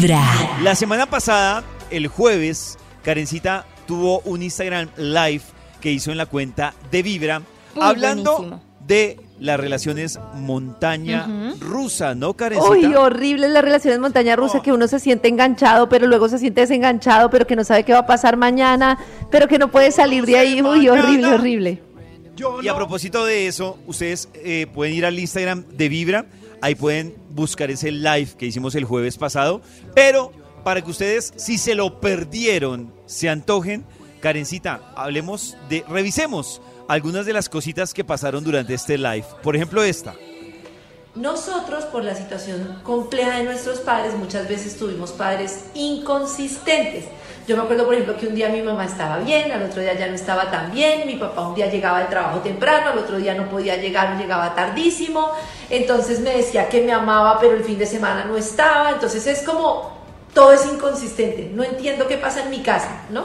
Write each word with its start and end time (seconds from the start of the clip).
Vibra. 0.00 0.22
La 0.62 0.76
semana 0.76 1.06
pasada, 1.06 1.64
el 1.90 2.06
jueves, 2.06 2.78
Karencita 3.02 3.66
tuvo 3.84 4.20
un 4.20 4.42
Instagram 4.44 4.90
Live 4.96 5.42
que 5.80 5.90
hizo 5.90 6.12
en 6.12 6.18
la 6.18 6.26
cuenta 6.26 6.72
de 6.92 7.02
Vibra, 7.02 7.42
hablando 7.80 8.36
buenísimo. 8.36 8.62
de 8.86 9.18
las 9.40 9.58
relaciones 9.58 10.20
montaña 10.34 11.26
rusa, 11.58 12.14
¿no, 12.14 12.34
Karencita? 12.34 12.70
Uy, 12.70 12.94
horrible 12.94 13.48
las 13.48 13.62
relaciones 13.64 13.98
montaña 13.98 14.36
rusa, 14.36 14.58
Oh. 14.58 14.62
que 14.62 14.72
uno 14.72 14.86
se 14.86 15.00
siente 15.00 15.26
enganchado, 15.26 15.88
pero 15.88 16.06
luego 16.06 16.28
se 16.28 16.38
siente 16.38 16.60
desenganchado, 16.60 17.28
pero 17.28 17.44
que 17.48 17.56
no 17.56 17.64
sabe 17.64 17.82
qué 17.82 17.92
va 17.92 18.00
a 18.00 18.06
pasar 18.06 18.36
mañana, 18.36 18.98
pero 19.32 19.48
que 19.48 19.58
no 19.58 19.68
puede 19.72 19.90
salir 19.90 20.24
de 20.26 20.38
ahí. 20.38 20.62
Uy, 20.62 20.88
horrible, 20.88 21.26
horrible. 21.26 21.82
Y 22.62 22.68
a 22.68 22.76
propósito 22.76 23.24
de 23.24 23.48
eso, 23.48 23.78
ustedes 23.88 24.28
eh, 24.34 24.68
pueden 24.72 24.94
ir 24.94 25.04
al 25.04 25.18
Instagram 25.18 25.64
de 25.72 25.88
Vibra, 25.88 26.26
ahí 26.60 26.74
pueden 26.74 27.16
buscar 27.30 27.70
ese 27.70 27.90
live 27.90 28.30
que 28.38 28.46
hicimos 28.46 28.74
el 28.74 28.84
jueves 28.84 29.16
pasado, 29.16 29.60
pero 29.94 30.32
para 30.64 30.82
que 30.82 30.90
ustedes, 30.90 31.32
si 31.36 31.58
se 31.58 31.74
lo 31.74 32.00
perdieron, 32.00 32.92
se 33.06 33.28
antojen, 33.28 33.84
Karencita, 34.20 34.80
hablemos 34.96 35.56
de, 35.68 35.84
revisemos 35.88 36.60
algunas 36.88 37.26
de 37.26 37.32
las 37.32 37.48
cositas 37.48 37.94
que 37.94 38.04
pasaron 38.04 38.42
durante 38.42 38.74
este 38.74 38.98
live. 38.98 39.24
Por 39.42 39.54
ejemplo, 39.54 39.82
esta. 39.82 40.14
Nosotros, 41.14 41.84
por 41.86 42.04
la 42.04 42.14
situación 42.14 42.80
compleja 42.82 43.38
de 43.38 43.44
nuestros 43.44 43.80
padres, 43.80 44.14
muchas 44.14 44.48
veces 44.48 44.76
tuvimos 44.76 45.12
padres 45.12 45.64
inconsistentes. 45.74 47.06
Yo 47.48 47.56
me 47.56 47.62
acuerdo, 47.62 47.86
por 47.86 47.94
ejemplo, 47.94 48.14
que 48.18 48.26
un 48.26 48.34
día 48.34 48.50
mi 48.50 48.60
mamá 48.60 48.84
estaba 48.84 49.16
bien, 49.20 49.50
al 49.50 49.62
otro 49.62 49.80
día 49.80 49.94
ya 49.94 50.06
no 50.06 50.14
estaba 50.14 50.50
tan 50.50 50.70
bien, 50.70 51.06
mi 51.06 51.16
papá 51.16 51.48
un 51.48 51.54
día 51.54 51.70
llegaba 51.70 52.00
del 52.00 52.08
trabajo 52.08 52.40
temprano, 52.40 52.90
al 52.90 52.98
otro 52.98 53.16
día 53.16 53.34
no 53.34 53.48
podía 53.48 53.76
llegar 53.76 54.18
llegaba 54.18 54.54
tardísimo, 54.54 55.30
entonces 55.70 56.20
me 56.20 56.36
decía 56.36 56.68
que 56.68 56.82
me 56.82 56.92
amaba, 56.92 57.40
pero 57.40 57.54
el 57.54 57.64
fin 57.64 57.78
de 57.78 57.86
semana 57.86 58.26
no 58.26 58.36
estaba, 58.36 58.90
entonces 58.90 59.26
es 59.26 59.40
como, 59.44 59.96
todo 60.34 60.52
es 60.52 60.66
inconsistente, 60.66 61.50
no 61.54 61.64
entiendo 61.64 62.06
qué 62.06 62.18
pasa 62.18 62.42
en 62.42 62.50
mi 62.50 62.60
casa, 62.60 63.04
¿no? 63.08 63.24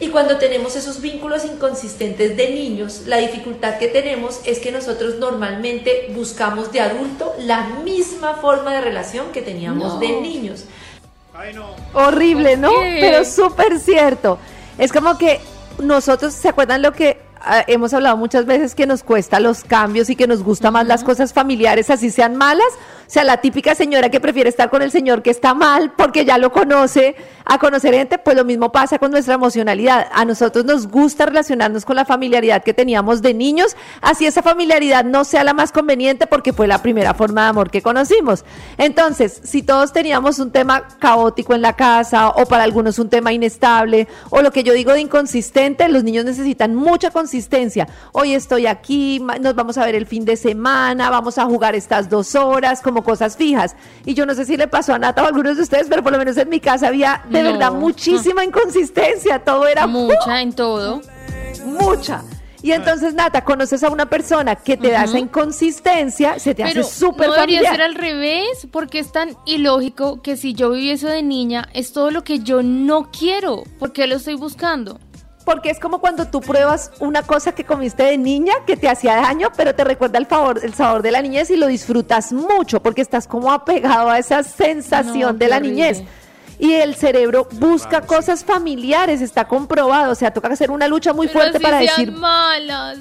Y 0.00 0.08
cuando 0.08 0.38
tenemos 0.38 0.74
esos 0.74 1.02
vínculos 1.02 1.44
inconsistentes 1.44 2.38
de 2.38 2.48
niños, 2.48 3.02
la 3.04 3.18
dificultad 3.18 3.76
que 3.76 3.88
tenemos 3.88 4.40
es 4.46 4.58
que 4.58 4.72
nosotros 4.72 5.16
normalmente 5.16 6.10
buscamos 6.14 6.72
de 6.72 6.80
adulto 6.80 7.34
la 7.40 7.64
misma 7.84 8.36
forma 8.36 8.72
de 8.72 8.80
relación 8.80 9.32
que 9.32 9.42
teníamos 9.42 9.94
No. 9.94 10.00
de 10.00 10.20
niños. 10.22 10.64
Horrible, 11.92 12.56
¿no? 12.56 12.70
¿Por 12.70 12.82
qué? 12.82 12.98
Pero 13.00 13.24
súper 13.24 13.78
cierto. 13.80 14.38
Es 14.78 14.92
como 14.92 15.18
que 15.18 15.40
nosotros, 15.78 16.32
¿se 16.32 16.48
acuerdan 16.48 16.82
lo 16.82 16.92
que 16.92 17.23
hemos 17.66 17.94
hablado 17.94 18.16
muchas 18.16 18.46
veces 18.46 18.74
que 18.74 18.86
nos 18.86 19.02
cuesta 19.02 19.40
los 19.40 19.64
cambios 19.64 20.10
y 20.10 20.16
que 20.16 20.26
nos 20.26 20.42
gusta 20.42 20.70
más 20.70 20.86
las 20.86 21.04
cosas 21.04 21.32
familiares, 21.32 21.90
así 21.90 22.10
sean 22.10 22.36
malas? 22.36 22.66
O 23.06 23.10
sea, 23.14 23.24
la 23.24 23.36
típica 23.36 23.74
señora 23.74 24.08
que 24.08 24.18
prefiere 24.18 24.48
estar 24.48 24.70
con 24.70 24.82
el 24.82 24.90
señor 24.90 25.22
que 25.22 25.30
está 25.30 25.52
mal 25.54 25.92
porque 25.96 26.24
ya 26.24 26.38
lo 26.38 26.52
conoce, 26.52 27.16
a 27.44 27.58
conocer 27.58 27.92
gente, 27.94 28.18
pues 28.18 28.36
lo 28.36 28.44
mismo 28.44 28.72
pasa 28.72 28.98
con 28.98 29.10
nuestra 29.10 29.34
emocionalidad. 29.34 30.08
A 30.12 30.24
nosotros 30.24 30.64
nos 30.64 30.88
gusta 30.88 31.26
relacionarnos 31.26 31.84
con 31.84 31.96
la 31.96 32.06
familiaridad 32.06 32.62
que 32.62 32.72
teníamos 32.72 33.20
de 33.20 33.34
niños, 33.34 33.76
así 34.00 34.26
esa 34.26 34.42
familiaridad 34.42 35.04
no 35.04 35.24
sea 35.24 35.44
la 35.44 35.52
más 35.52 35.70
conveniente 35.70 36.26
porque 36.26 36.52
fue 36.52 36.66
la 36.66 36.80
primera 36.80 37.12
forma 37.14 37.42
de 37.42 37.48
amor 37.48 37.70
que 37.70 37.82
conocimos. 37.82 38.44
Entonces, 38.78 39.40
si 39.44 39.62
todos 39.62 39.92
teníamos 39.92 40.38
un 40.38 40.50
tema 40.50 40.88
caótico 40.98 41.54
en 41.54 41.62
la 41.62 41.74
casa 41.74 42.30
o 42.30 42.46
para 42.46 42.64
algunos 42.64 42.98
un 42.98 43.10
tema 43.10 43.32
inestable 43.32 44.08
o 44.30 44.40
lo 44.40 44.50
que 44.50 44.62
yo 44.62 44.72
digo 44.72 44.92
de 44.92 45.00
inconsistente, 45.00 45.88
los 45.88 46.04
niños 46.04 46.24
necesitan 46.24 46.74
mucha 46.74 47.10
consistencia. 47.10 47.33
Hoy 48.12 48.34
estoy 48.34 48.66
aquí, 48.66 49.20
nos 49.40 49.54
vamos 49.54 49.78
a 49.78 49.84
ver 49.84 49.94
el 49.94 50.06
fin 50.06 50.24
de 50.24 50.36
semana, 50.36 51.10
vamos 51.10 51.38
a 51.38 51.44
jugar 51.44 51.74
estas 51.74 52.08
dos 52.08 52.34
horas 52.34 52.80
como 52.80 53.02
cosas 53.04 53.36
fijas. 53.36 53.74
Y 54.04 54.14
yo 54.14 54.26
no 54.26 54.34
sé 54.34 54.44
si 54.44 54.56
le 54.56 54.68
pasó 54.68 54.94
a 54.94 54.98
Nata 54.98 55.22
o 55.22 55.24
a 55.24 55.28
algunos 55.28 55.56
de 55.56 55.62
ustedes, 55.62 55.86
pero 55.88 56.02
por 56.02 56.12
lo 56.12 56.18
menos 56.18 56.36
en 56.36 56.48
mi 56.48 56.60
casa 56.60 56.88
había 56.88 57.22
de 57.28 57.42
No. 57.42 57.52
verdad 57.52 57.72
muchísima 57.72 58.44
inconsistencia, 58.44 59.38
todo 59.40 59.66
era 59.66 59.86
Mucha 59.86 60.40
en 60.40 60.52
todo. 60.52 61.00
mucha. 61.64 62.22
Y 62.62 62.72
entonces, 62.72 63.12
Nata, 63.12 63.44
conoces 63.44 63.82
a 63.84 63.90
una 63.90 64.06
persona 64.06 64.56
que 64.56 64.78
te 64.78 64.90
da 64.90 65.04
esa 65.04 65.18
inconsistencia, 65.18 66.38
se 66.38 66.54
te 66.54 66.64
Pero 66.64 66.80
hace 66.80 66.90
súper 66.98 67.26
no 67.28 67.34
debería 67.34 67.58
familiar. 67.58 67.76
ser 67.76 67.82
al 67.82 67.94
revés, 67.94 68.66
porque 68.70 69.00
es 69.00 69.12
tan 69.12 69.36
ilógico 69.44 70.22
que 70.22 70.38
si 70.38 70.54
yo 70.54 70.70
viviese 70.70 71.06
de 71.08 71.22
niña, 71.22 71.68
es 71.74 71.92
todo 71.92 72.10
lo 72.10 72.24
que 72.24 72.38
yo 72.38 72.62
no 72.62 73.10
quiero. 73.10 73.64
¿Por 73.78 73.92
qué 73.92 74.06
lo 74.06 74.16
estoy 74.16 74.34
buscando? 74.36 74.98
Porque 75.44 75.68
es 75.70 75.78
como 75.78 75.98
cuando 76.00 76.26
tú 76.26 76.40
pruebas 76.40 76.90
una 77.00 77.22
cosa 77.22 77.52
que 77.52 77.64
comiste 77.64 78.02
de 78.02 78.16
niña 78.16 78.54
que 78.66 78.76
te 78.78 78.88
hacía 78.88 79.16
daño, 79.16 79.48
pero 79.56 79.74
te 79.74 79.84
recuerda 79.84 80.18
el, 80.18 80.24
favor, 80.26 80.58
el 80.62 80.72
sabor 80.74 81.02
de 81.02 81.10
la 81.10 81.20
niñez 81.20 81.50
y 81.50 81.56
lo 81.56 81.66
disfrutas 81.66 82.32
mucho 82.32 82.80
porque 82.82 83.02
estás 83.02 83.26
como 83.26 83.52
apegado 83.52 84.08
a 84.08 84.18
esa 84.18 84.42
sensación 84.42 85.32
No, 85.34 85.38
de 85.38 85.48
la 85.48 85.56
horrible. 85.56 85.74
niñez. 85.74 86.02
Y 86.58 86.72
el 86.72 86.94
cerebro 86.94 87.46
busca 87.52 88.00
cosas 88.02 88.42
familiares, 88.44 89.20
está 89.20 89.46
comprobado. 89.46 90.12
O 90.12 90.14
sea, 90.14 90.32
toca 90.32 90.48
hacer 90.48 90.70
una 90.70 90.88
lucha 90.88 91.12
muy 91.12 91.26
Pero 91.26 91.40
fuerte 91.40 91.56
así 91.58 91.64
para 91.64 91.78
sean 91.80 91.96
decir, 91.96 92.12
malas. 92.12 92.98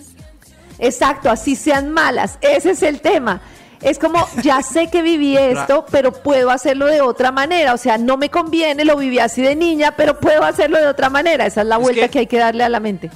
Exacto, 0.80 1.30
así 1.30 1.56
sean 1.56 1.92
malas. 1.92 2.38
Ese 2.42 2.72
es 2.72 2.81
el 2.84 3.00
tema. 3.00 3.42
Es 3.84 4.00
como, 4.00 4.26
ya 4.42 4.62
sé 4.62 4.90
que 4.90 5.02
viví 5.02 5.36
esto, 5.38 5.86
pero 5.92 6.12
puedo 6.14 6.50
hacerlo 6.52 6.86
de 6.88 7.02
otra 7.02 7.32
manera. 7.32 7.74
O 7.74 7.78
sea, 7.78 7.98
no 7.98 8.18
me 8.18 8.30
conviene, 8.30 8.86
lo 8.86 8.96
viví 8.98 9.20
así 9.20 9.42
de 9.42 9.56
niña, 9.56 9.94
pero 9.98 10.20
puedo 10.20 10.44
hacerlo 10.44 10.80
de 10.80 10.88
otra 10.88 11.10
manera. 11.10 11.46
Esa 11.46 11.62
es 11.62 11.68
la 11.68 11.76
Es 11.76 11.82
vuelta 11.82 12.02
que- 12.04 12.10
que... 12.10 12.20
hay 12.20 12.28
que 12.28 12.38
darle 12.38 12.64
a 12.64 12.70
la 12.70 12.80
mente. 12.80 13.12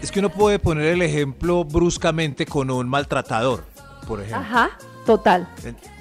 Es 0.00 0.10
que 0.12 0.20
uno 0.20 0.30
puede 0.30 0.58
poner 0.58 0.86
el 0.86 1.02
ejemplo 1.02 1.64
bruscamente 1.64 2.46
con 2.46 2.70
un 2.70 2.88
maltratador, 2.88 3.64
por 4.06 4.20
ejemplo. 4.20 4.38
Ajá, 4.46 4.70
total. 5.04 5.48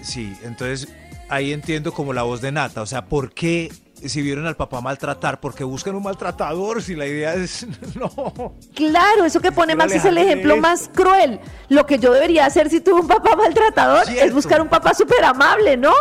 Sí, 0.02 0.36
entonces 0.44 0.88
ahí 1.30 1.52
entiendo 1.52 1.92
como 1.92 2.14
la 2.14 2.24
voz 2.24 2.40
de 2.42 2.52
Nata. 2.52 2.82
O 2.82 2.86
sea, 2.86 3.06
¿por 3.06 3.34
qué 3.34 3.72
si 4.06 4.22
vieron 4.22 4.46
al 4.46 4.56
papá 4.56 4.82
maltratar? 4.82 5.40
¿Por 5.40 5.54
qué 5.54 5.64
buscan 5.64 5.96
un 5.96 6.04
maltratador 6.04 6.82
si 6.82 6.96
la 6.96 7.06
idea 7.06 7.34
es 7.34 7.66
no? 7.96 8.56
Claro, 8.74 9.26
eso 9.26 9.40
que 9.40 9.52
pone 9.52 9.76
Max 9.76 9.94
es 9.94 10.06
el 10.06 10.18
ejemplo 10.18 10.58
más 10.58 10.90
cruel. 10.94 11.40
Lo 11.70 11.86
que 11.86 12.00
yo 12.00 12.14
debería 12.14 12.46
hacer 12.46 12.70
si 12.70 12.80
tuve 12.82 13.02
un 13.02 13.08
papá 13.08 13.36
maltratador 13.36 14.10
es 14.10 14.34
buscar 14.34 14.62
un 14.62 14.70
papá 14.70 14.94
súper 14.94 15.24
amable, 15.24 15.78
¿no? 15.78 15.94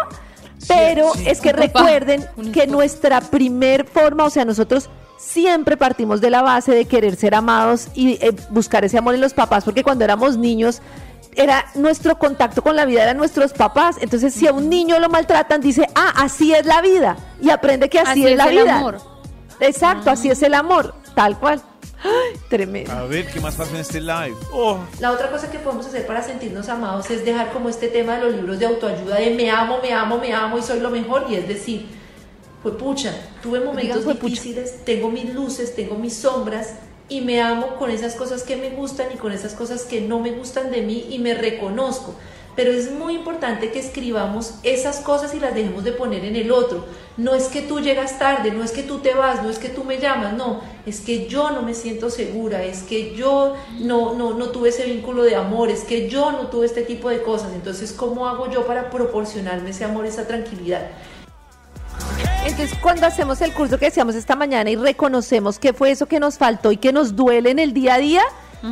Pero 0.68 1.12
sí. 1.14 1.24
es 1.28 1.40
que 1.40 1.50
Un 1.50 1.56
recuerden 1.56 2.26
que 2.52 2.66
nuestra 2.66 3.20
primer 3.20 3.86
forma, 3.86 4.24
o 4.24 4.30
sea, 4.30 4.44
nosotros 4.44 4.90
siempre 5.18 5.76
partimos 5.76 6.20
de 6.20 6.30
la 6.30 6.42
base 6.42 6.72
de 6.72 6.84
querer 6.84 7.16
ser 7.16 7.34
amados 7.34 7.88
y 7.94 8.12
eh, 8.24 8.34
buscar 8.50 8.84
ese 8.84 8.98
amor 8.98 9.14
en 9.14 9.20
los 9.20 9.34
papás, 9.34 9.64
porque 9.64 9.82
cuando 9.82 10.04
éramos 10.04 10.36
niños 10.36 10.80
era 11.36 11.66
nuestro 11.74 12.18
contacto 12.18 12.62
con 12.62 12.74
la 12.76 12.84
vida 12.84 13.02
eran 13.02 13.16
nuestros 13.16 13.52
papás. 13.52 13.96
Entonces, 14.00 14.34
si 14.34 14.46
a 14.46 14.52
un 14.52 14.68
niño 14.68 14.98
lo 14.98 15.08
maltratan, 15.08 15.60
dice, 15.60 15.86
ah, 15.94 16.12
así 16.16 16.52
es 16.54 16.66
la 16.66 16.80
vida. 16.80 17.16
Y 17.40 17.50
aprende 17.50 17.88
que 17.88 17.98
así, 18.00 18.10
Así 18.10 18.24
es, 18.26 18.30
es 18.32 18.36
la 18.38 18.44
el 18.48 18.58
vida. 18.62 18.76
amor. 18.78 18.98
Exacto, 19.60 20.10
así 20.10 20.30
es 20.30 20.42
el 20.42 20.54
amor, 20.54 20.94
tal 21.14 21.38
cual. 21.38 21.62
Ay, 22.04 22.38
tremendo. 22.50 22.92
A 22.92 23.04
ver, 23.04 23.26
¿qué 23.26 23.40
más 23.40 23.54
pasó 23.54 23.74
en 23.74 23.80
este 23.80 24.00
live? 24.00 24.34
Oh, 24.52 24.78
La 25.00 25.12
otra 25.12 25.30
cosa 25.30 25.50
que 25.50 25.58
podemos 25.58 25.86
hacer 25.86 26.06
para 26.06 26.22
sentirnos 26.22 26.68
amados 26.68 27.10
es 27.10 27.24
dejar 27.24 27.50
como 27.52 27.68
este 27.68 27.88
tema 27.88 28.16
de 28.16 28.24
los 28.26 28.34
libros 28.34 28.58
de 28.58 28.66
autoayuda 28.66 29.16
de 29.16 29.30
me 29.34 29.50
amo, 29.50 29.78
me 29.82 29.92
amo, 29.92 30.18
me 30.18 30.32
amo 30.32 30.58
y 30.58 30.62
soy 30.62 30.80
lo 30.80 30.90
mejor. 30.90 31.26
Y 31.28 31.36
es 31.36 31.48
decir, 31.48 31.86
fue 32.62 32.76
pucha, 32.76 33.14
tuve 33.42 33.60
momentos 33.60 34.06
difíciles, 34.06 34.84
tengo 34.84 35.08
mis 35.10 35.32
luces, 35.34 35.74
tengo 35.74 35.94
mis 35.96 36.14
sombras 36.16 36.74
y 37.08 37.20
me 37.20 37.40
amo 37.40 37.76
con 37.76 37.90
esas 37.90 38.14
cosas 38.14 38.42
que 38.42 38.56
me 38.56 38.70
gustan 38.70 39.08
y 39.14 39.16
con 39.16 39.32
esas 39.32 39.54
cosas 39.54 39.84
que 39.84 40.00
no 40.00 40.18
me 40.18 40.32
gustan 40.32 40.70
de 40.70 40.82
mí 40.82 41.06
y 41.10 41.18
me 41.18 41.34
reconozco. 41.34 42.14
Pero 42.56 42.72
es 42.72 42.90
muy 42.90 43.14
importante 43.14 43.70
que 43.70 43.78
escribamos 43.78 44.54
esas 44.62 45.00
cosas 45.00 45.34
y 45.34 45.40
las 45.40 45.54
dejemos 45.54 45.84
de 45.84 45.92
poner 45.92 46.24
en 46.24 46.36
el 46.36 46.50
otro. 46.50 46.86
No 47.18 47.34
es 47.34 47.48
que 47.48 47.60
tú 47.60 47.80
llegas 47.80 48.18
tarde, 48.18 48.50
no 48.50 48.64
es 48.64 48.72
que 48.72 48.82
tú 48.82 48.98
te 49.00 49.12
vas, 49.12 49.42
no 49.42 49.50
es 49.50 49.58
que 49.58 49.68
tú 49.68 49.84
me 49.84 49.98
llamas, 49.98 50.32
no, 50.32 50.62
es 50.86 51.00
que 51.00 51.26
yo 51.28 51.50
no 51.50 51.60
me 51.60 51.74
siento 51.74 52.08
segura, 52.08 52.64
es 52.64 52.82
que 52.82 53.14
yo 53.14 53.54
no, 53.80 54.14
no, 54.14 54.32
no 54.32 54.48
tuve 54.48 54.70
ese 54.70 54.84
vínculo 54.86 55.22
de 55.22 55.36
amor, 55.36 55.70
es 55.70 55.84
que 55.84 56.08
yo 56.08 56.32
no 56.32 56.48
tuve 56.48 56.64
este 56.64 56.82
tipo 56.82 57.10
de 57.10 57.20
cosas. 57.20 57.52
Entonces, 57.52 57.92
¿cómo 57.92 58.26
hago 58.26 58.50
yo 58.50 58.66
para 58.66 58.88
proporcionarme 58.88 59.70
ese 59.70 59.84
amor, 59.84 60.06
esa 60.06 60.26
tranquilidad? 60.26 60.88
Entonces, 62.46 62.78
cuando 62.80 63.06
hacemos 63.06 63.40
el 63.40 63.52
curso 63.52 63.76
que 63.76 63.86
decíamos 63.86 64.14
esta 64.14 64.36
mañana 64.36 64.70
y 64.70 64.76
reconocemos 64.76 65.58
qué 65.58 65.72
fue 65.72 65.90
eso 65.90 66.06
que 66.06 66.20
nos 66.20 66.38
faltó 66.38 66.70
y 66.70 66.76
que 66.76 66.92
nos 66.92 67.16
duele 67.16 67.50
en 67.50 67.58
el 67.58 67.72
día 67.72 67.94
a 67.94 67.98
día, 67.98 68.22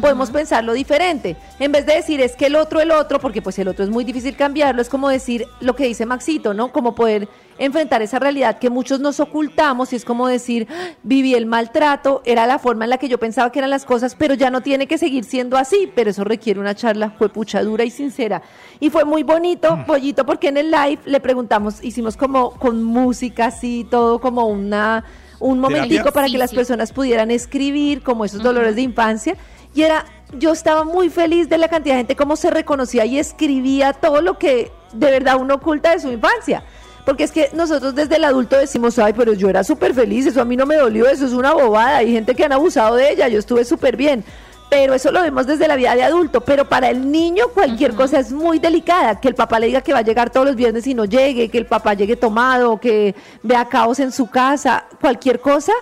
podemos 0.00 0.30
pensarlo 0.30 0.72
diferente. 0.72 1.36
En 1.58 1.72
vez 1.72 1.86
de 1.86 1.94
decir 1.94 2.20
es 2.20 2.36
que 2.36 2.46
el 2.46 2.56
otro, 2.56 2.80
el 2.80 2.90
otro, 2.90 3.18
porque 3.20 3.42
pues 3.42 3.58
el 3.58 3.68
otro 3.68 3.84
es 3.84 3.90
muy 3.90 4.04
difícil 4.04 4.36
cambiarlo, 4.36 4.82
es 4.82 4.88
como 4.88 5.08
decir 5.08 5.46
lo 5.60 5.74
que 5.76 5.86
dice 5.86 6.06
Maxito, 6.06 6.54
¿no? 6.54 6.72
Como 6.72 6.94
poder 6.94 7.28
enfrentar 7.58 8.02
esa 8.02 8.18
realidad 8.18 8.58
que 8.58 8.68
muchos 8.68 9.00
nos 9.00 9.20
ocultamos 9.20 9.92
y 9.92 9.96
es 9.96 10.04
como 10.04 10.26
decir, 10.26 10.66
"Ah, 10.70 10.90
viví 11.02 11.34
el 11.34 11.46
maltrato, 11.46 12.22
era 12.24 12.46
la 12.46 12.58
forma 12.58 12.84
en 12.84 12.90
la 12.90 12.98
que 12.98 13.08
yo 13.08 13.18
pensaba 13.18 13.52
que 13.52 13.60
eran 13.60 13.70
las 13.70 13.84
cosas, 13.84 14.16
pero 14.16 14.34
ya 14.34 14.50
no 14.50 14.60
tiene 14.60 14.86
que 14.86 14.98
seguir 14.98 15.24
siendo 15.24 15.56
así, 15.56 15.90
pero 15.94 16.10
eso 16.10 16.24
requiere 16.24 16.58
una 16.58 16.74
charla 16.74 17.14
pucha 17.14 17.62
dura 17.62 17.84
y 17.84 17.90
sincera. 17.90 18.42
Y 18.80 18.90
fue 18.90 19.04
muy 19.04 19.22
bonito, 19.22 19.78
Pollito, 19.86 20.26
porque 20.26 20.48
en 20.48 20.56
el 20.56 20.70
live 20.70 20.98
le 21.04 21.20
preguntamos, 21.20 21.82
hicimos 21.82 22.16
como 22.16 22.50
con 22.50 22.82
música 22.82 23.46
así, 23.46 23.86
todo 23.88 24.20
como 24.20 24.46
una 24.46 25.04
un 25.40 25.60
momentico 25.60 26.10
para 26.12 26.28
que 26.28 26.38
las 26.38 26.54
personas 26.54 26.92
pudieran 26.92 27.30
escribir 27.30 28.02
como 28.02 28.24
esos 28.24 28.42
dolores 28.42 28.76
de 28.76 28.82
infancia 28.82 29.36
y 29.74 29.82
era 29.82 30.04
yo 30.38 30.52
estaba 30.52 30.84
muy 30.84 31.10
feliz 31.10 31.48
de 31.48 31.58
la 31.58 31.68
cantidad 31.68 31.94
de 31.94 32.00
gente 32.00 32.16
cómo 32.16 32.36
se 32.36 32.50
reconocía 32.50 33.04
y 33.04 33.18
escribía 33.18 33.92
todo 33.92 34.20
lo 34.20 34.38
que 34.38 34.72
de 34.92 35.10
verdad 35.10 35.36
uno 35.38 35.54
oculta 35.54 35.92
de 35.92 36.00
su 36.00 36.10
infancia 36.10 36.62
Porque 37.04 37.24
es 37.24 37.32
que 37.32 37.50
nosotros 37.52 37.94
desde 37.94 38.16
el 38.16 38.24
adulto 38.24 38.56
decimos, 38.56 38.98
ay, 38.98 39.12
pero 39.12 39.34
yo 39.34 39.48
era 39.48 39.62
súper 39.62 39.94
feliz, 39.94 40.26
eso 40.26 40.40
a 40.40 40.44
mí 40.44 40.56
no 40.56 40.64
me 40.66 40.76
dolió, 40.76 41.06
eso 41.06 41.26
es 41.26 41.32
una 41.32 41.52
bobada. 41.52 41.98
Hay 41.98 42.10
gente 42.12 42.34
que 42.34 42.44
han 42.44 42.52
abusado 42.52 42.96
de 42.96 43.10
ella, 43.10 43.28
yo 43.28 43.38
estuve 43.38 43.64
súper 43.64 43.96
bien. 43.96 44.24
Pero 44.70 44.94
eso 44.94 45.12
lo 45.12 45.20
vemos 45.20 45.46
desde 45.46 45.68
la 45.68 45.76
vida 45.76 45.94
de 45.94 46.02
adulto. 46.02 46.40
Pero 46.40 46.66
para 46.66 46.88
el 46.88 47.12
niño 47.12 47.48
cualquier 47.52 47.94
cosa 47.94 48.18
es 48.18 48.32
muy 48.32 48.58
delicada. 48.58 49.20
Que 49.20 49.28
el 49.28 49.34
papá 49.34 49.60
le 49.60 49.66
diga 49.66 49.82
que 49.82 49.92
va 49.92 49.98
a 49.98 50.02
llegar 50.02 50.30
todos 50.30 50.46
los 50.46 50.56
viernes 50.56 50.86
y 50.86 50.94
no 50.94 51.04
llegue, 51.04 51.50
que 51.50 51.58
el 51.58 51.66
papá 51.66 51.92
llegue 51.92 52.16
tomado, 52.16 52.80
que 52.80 53.14
vea 53.42 53.66
caos 53.66 54.00
en 54.00 54.10
su 54.10 54.30
casa, 54.30 54.86
cualquier 54.98 55.40
cosa 55.40 55.74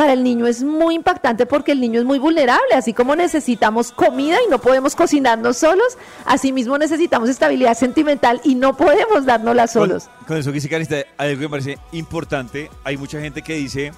para 0.00 0.14
el 0.14 0.24
niño 0.24 0.46
es 0.46 0.62
muy 0.62 0.94
impactante 0.94 1.44
porque 1.44 1.72
el 1.72 1.80
niño 1.82 2.00
es 2.00 2.06
muy 2.06 2.18
vulnerable, 2.18 2.72
así 2.74 2.94
como 2.94 3.14
necesitamos 3.14 3.92
comida 3.92 4.38
y 4.46 4.50
no 4.50 4.58
podemos 4.58 4.96
cocinarnos 4.96 5.58
solos, 5.58 5.98
asimismo 6.24 6.78
necesitamos 6.78 7.28
estabilidad 7.28 7.76
sentimental 7.76 8.40
y 8.42 8.54
no 8.54 8.74
podemos 8.78 9.26
dárnosla 9.26 9.66
solos. 9.66 10.04
Con, 10.20 10.28
con 10.28 10.36
eso 10.38 10.48
que 10.48 10.54
dice 10.54 10.70
Carita, 10.70 10.96
algo 11.18 11.34
que 11.38 11.44
me 11.44 11.48
parece 11.50 11.78
importante. 11.92 12.70
Hay 12.82 12.96
mucha 12.96 13.20
gente 13.20 13.42
que 13.42 13.52
dice, 13.56 13.92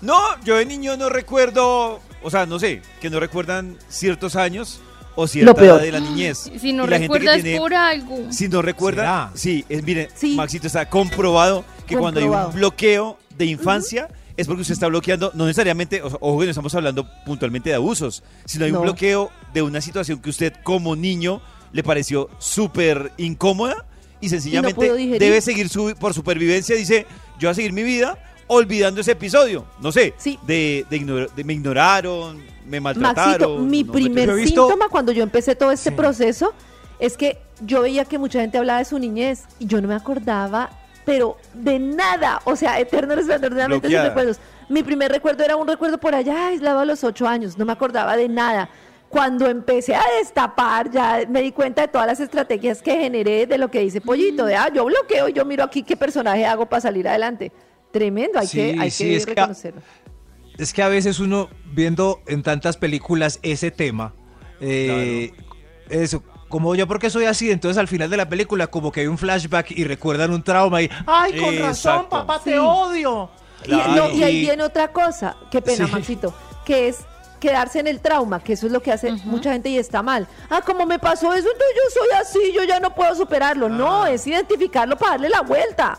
no, 0.00 0.18
yo 0.42 0.56
de 0.56 0.64
niño 0.64 0.96
no 0.96 1.10
recuerdo, 1.10 2.00
o 2.22 2.30
sea, 2.30 2.46
no 2.46 2.58
sé, 2.58 2.80
que 3.02 3.10
no 3.10 3.20
recuerdan 3.20 3.76
ciertos 3.90 4.36
años 4.36 4.80
o 5.16 5.26
cierta 5.26 5.62
edad 5.62 5.80
de 5.82 5.92
la 5.92 6.00
niñez. 6.00 6.50
Si 6.58 6.72
no 6.72 6.86
recuerdas 6.86 7.42
tiene- 7.42 7.58
por 7.58 7.74
algo. 7.74 8.16
Si 8.32 8.48
no 8.48 8.62
recuerda, 8.62 9.02
¿Será? 9.02 9.30
sí, 9.34 9.66
es, 9.68 9.82
mire, 9.82 10.08
Sí. 10.14 10.34
Maxito 10.34 10.66
está 10.66 10.88
comprobado 10.88 11.62
que 11.86 11.98
cuando 11.98 12.20
hay 12.20 12.24
Comprobado. 12.24 12.48
un 12.48 12.54
bloqueo 12.54 13.18
de 13.36 13.44
infancia 13.44 14.08
es 14.36 14.46
porque 14.46 14.62
usted 14.62 14.74
está 14.74 14.86
bloqueando, 14.88 15.30
no 15.34 15.44
necesariamente, 15.46 16.02
ojo 16.02 16.38
que 16.38 16.44
no 16.46 16.50
estamos 16.50 16.74
hablando 16.74 17.06
puntualmente 17.26 17.70
de 17.70 17.76
abusos, 17.76 18.22
sino 18.44 18.64
hay 18.64 18.72
No. 18.72 18.78
un 18.80 18.84
bloqueo 18.84 19.30
de 19.52 19.62
una 19.62 19.80
situación 19.80 20.20
que 20.20 20.30
usted 20.30 20.54
como 20.62 20.96
niño 20.96 21.40
le 21.72 21.82
pareció 21.82 22.28
súper 22.38 23.12
incómoda 23.16 23.84
y 24.20 24.28
sencillamente 24.28 24.92
debe 25.18 25.40
seguir 25.40 25.68
su, 25.68 25.94
por 25.98 26.14
supervivencia, 26.14 26.76
dice, 26.76 27.06
yo 27.38 27.48
voy 27.48 27.52
a 27.52 27.54
seguir 27.54 27.72
mi 27.72 27.82
vida 27.82 28.18
olvidando 28.46 29.00
ese 29.00 29.12
episodio, 29.12 29.64
no 29.80 29.92
sé, 29.92 30.14
Sí. 30.18 30.38
de, 30.46 30.84
de, 30.90 30.96
ignor- 31.00 31.32
de 31.32 31.44
me 31.44 31.54
ignoraron, 31.54 32.42
me 32.66 32.80
Maxito, 32.80 33.00
maltrataron. 33.02 33.68
mi 33.70 33.82
no, 33.84 33.92
primer 33.92 34.46
síntoma 34.46 34.88
cuando 34.88 35.12
yo 35.12 35.22
empecé 35.22 35.54
todo 35.54 35.72
este 35.72 35.90
Sí. 35.90 35.96
proceso 35.96 36.52
es 36.98 37.16
que 37.16 37.38
yo 37.64 37.82
veía 37.82 38.04
que 38.04 38.18
mucha 38.18 38.40
gente 38.40 38.58
hablaba 38.58 38.78
de 38.80 38.84
su 38.84 38.98
niñez 38.98 39.44
y 39.58 39.66
yo 39.66 39.80
no 39.80 39.88
me 39.88 39.94
acordaba, 39.94 40.70
pero 41.04 41.36
de 41.54 41.78
nada. 41.78 42.40
O 42.44 42.56
sea, 42.56 42.78
eterno 42.80 43.14
resplandor 43.14 43.52
de 43.54 43.60
la 43.60 43.68
mente 43.68 43.88
sin 43.88 43.92
Bloqueada. 43.96 44.08
recuerdos. 44.08 44.38
Mi 44.68 44.82
primer 44.82 45.10
recuerdo 45.12 45.44
era 45.44 45.56
un 45.56 45.66
recuerdo 45.68 45.98
por 45.98 46.14
allá 46.14 46.46
aislado 46.48 46.80
a 46.80 46.84
los 46.84 47.04
ocho 47.04 47.26
años, 47.28 47.58
no 47.58 47.64
me 47.64 47.72
acordaba 47.72 48.16
de 48.16 48.28
nada. 48.28 48.68
Cuando 49.08 49.46
empecé 49.46 49.94
a 49.94 50.02
destapar, 50.18 50.90
ya 50.90 51.20
me 51.28 51.42
di 51.42 51.52
cuenta 51.52 51.82
de 51.82 51.88
todas 51.88 52.06
las 52.06 52.18
estrategias 52.20 52.80
que 52.80 52.96
generé 52.96 53.46
de 53.46 53.58
lo 53.58 53.70
que 53.70 53.80
dice 53.80 54.00
Pollito, 54.00 54.46
de 54.46 54.56
ah, 54.56 54.70
yo 54.72 54.86
bloqueo 54.86 55.28
y 55.28 55.34
yo 55.34 55.44
miro 55.44 55.64
aquí 55.64 55.82
qué 55.82 55.96
personaje 55.98 56.46
hago 56.46 56.64
para 56.66 56.80
salir 56.80 57.06
adelante. 57.06 57.52
Tremendo, 57.90 58.38
hay 58.38 58.46
Sí, 58.46 58.56
que, 58.56 58.76
hay 58.80 58.90
sí, 58.90 59.04
que 59.04 59.16
es 59.16 59.26
que- 59.26 59.34
reconocerlo. 59.34 59.82
Es 60.56 60.72
que 60.72 60.82
a 60.82 60.88
veces 60.88 61.18
uno 61.20 61.50
viendo 61.74 62.20
en 62.26 62.42
tantas 62.42 62.76
películas 62.78 63.38
ese 63.42 63.70
tema, 63.70 64.14
eh, 64.60 65.32
eso, 65.90 66.22
como 66.52 66.74
yo 66.74 66.86
porque 66.86 67.08
soy 67.08 67.24
así, 67.24 67.50
entonces 67.50 67.78
al 67.78 67.88
final 67.88 68.10
de 68.10 68.18
la 68.18 68.28
película 68.28 68.66
como 68.66 68.92
que 68.92 69.00
hay 69.00 69.06
un 69.06 69.16
flashback 69.16 69.70
y 69.70 69.84
recuerdan 69.84 70.32
un 70.34 70.42
trauma 70.42 70.82
y, 70.82 70.90
ay, 71.06 71.40
con 71.40 71.58
razón, 71.58 72.06
papá, 72.10 72.38
te 72.44 72.58
odio. 72.58 73.30
Y, 73.64 73.70
no, 73.70 74.10
y 74.10 74.22
ahí 74.22 74.40
viene 74.42 74.62
otra 74.62 74.88
cosa, 74.92 75.34
qué 75.50 75.62
pena, 75.62 75.86
Sí. 75.86 75.92
Maxito, 75.92 76.34
que 76.66 76.88
es 76.88 76.98
quedarse 77.40 77.80
en 77.80 77.86
el 77.86 78.00
trauma, 78.00 78.38
que 78.44 78.52
eso 78.52 78.66
es 78.66 78.72
lo 78.72 78.82
que 78.82 78.92
hace 78.92 79.12
mucha 79.24 79.50
gente 79.52 79.70
y 79.70 79.78
está 79.78 80.02
mal. 80.02 80.28
Ah, 80.50 80.60
como 80.60 80.84
me 80.84 80.98
pasó 80.98 81.32
eso, 81.32 81.48
entonces 81.48 81.74
yo 81.74 82.00
soy 82.00 82.08
así, 82.20 82.52
yo 82.54 82.64
ya 82.64 82.80
no 82.80 82.94
puedo 82.94 83.14
superarlo. 83.14 83.70
No, 83.70 84.04
es 84.04 84.26
identificarlo 84.26 84.96
para 84.96 85.12
darle 85.12 85.30
la 85.30 85.40
vuelta. 85.40 85.98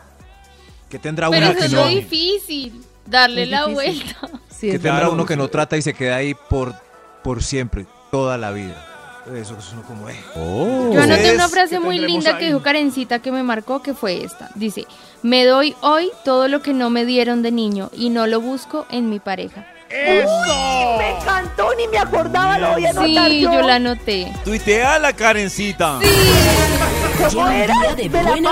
Que 0.87 0.99
tendrá 0.99 1.31
Pero 1.31 1.47
uno 1.47 1.55
que 1.57 1.65
es 1.65 1.71
no, 1.73 1.81
lo 1.81 1.87
difícil, 1.87 2.85
darle 3.07 3.43
Es 3.43 3.49
la 3.49 3.65
difícil. 3.65 4.13
vuelta. 4.21 4.39
Sí, 4.51 4.67
que 4.69 4.75
es 4.75 4.81
tendrá 4.83 4.99
Claro. 4.99 5.13
uno 5.13 5.25
que 5.25 5.35
no 5.35 5.47
trata 5.47 5.77
y 5.77 5.81
se 5.81 5.95
queda 5.95 6.17
ahí 6.17 6.35
por, 6.47 6.75
por 7.23 7.41
siempre, 7.41 7.87
toda 8.11 8.37
la 8.37 8.51
vida. 8.51 8.85
Eso 9.25 9.57
es 9.57 9.71
uno 9.71 9.83
como, 9.83 10.09
eh. 10.09 10.19
Yo 10.35 11.01
anoté 11.01 11.33
una 11.33 11.47
frase 11.47 11.75
¿qué 11.75 11.79
muy 11.79 11.97
linda 11.97 12.37
que 12.37 12.47
dijo 12.47 12.61
Karencita 12.61 13.19
que 13.19 13.31
me 13.31 13.41
marcó, 13.41 13.81
que 13.81 13.93
fue 13.93 14.23
esta. 14.23 14.49
Dice, 14.55 14.85
me 15.21 15.45
doy 15.45 15.75
hoy 15.81 16.11
todo 16.25 16.47
lo 16.49 16.61
que 16.61 16.73
no 16.73 16.89
me 16.89 17.05
dieron 17.05 17.41
de 17.41 17.51
niño 17.51 17.89
y 17.93 18.09
no 18.09 18.27
lo 18.27 18.41
busco 18.41 18.85
en 18.89 19.09
mi 19.09 19.19
pareja. 19.19 19.65
Me 19.89 21.11
encantó, 21.17 21.69
ni 21.77 21.87
me 21.87 21.99
acordaba, 21.99 22.57
lo 22.57 22.71
voy 22.71 22.85
a 22.85 22.89
anotar 22.89 23.29
Sí, 23.29 23.41
yo. 23.41 23.53
yo 23.53 23.61
la 23.61 23.75
anoté. 23.75 24.33
Tuitea 24.43 24.99
la 24.99 25.13
Karencita. 25.13 25.99
De 25.99 26.07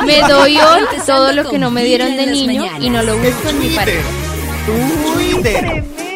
Me 0.05 0.19
doy 0.21 0.57
hoy 0.57 0.83
todo 1.05 1.33
lo 1.33 1.49
que 1.49 1.57
no 1.57 1.71
me 1.71 1.83
dieron 1.83 2.15
de 2.15 2.27
niño 2.27 2.61
mañanas. 2.61 2.83
y 2.83 2.89
no 2.89 3.03
lo 3.03 3.17
busco 3.17 3.49
en 3.49 3.59
mi 3.59 3.69
pareja. 3.75 4.07
Tremendo. 5.41 6.10